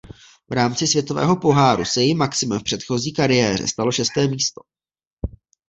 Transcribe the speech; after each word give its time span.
V 0.49 0.53
rámci 0.53 0.87
Světového 0.87 1.35
poháru 1.35 1.85
se 1.85 2.01
jejím 2.01 2.17
maximem 2.17 2.59
v 2.59 2.63
předchozí 2.63 3.11
kariéře 3.13 3.67
stalo 3.67 3.91
šesté 3.91 4.27
místo. 4.27 4.61